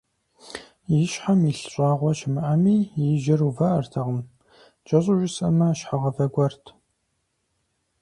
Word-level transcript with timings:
И 0.99 1.05
щхьэм 1.11 1.41
илъ 1.51 1.65
щӀагъуэ 1.71 2.11
щымыӀэми, 2.17 2.77
и 3.05 3.07
жьэр 3.21 3.41
увыӀэртэкъым, 3.47 4.19
кӀэщӀу 4.87 5.15
жысӀэмэ, 5.19 5.67
щхьэгъавэ 5.77 6.25
гуэрт. 6.33 6.63